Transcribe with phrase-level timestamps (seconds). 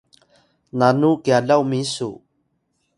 [0.77, 2.09] nanu kyalaw misu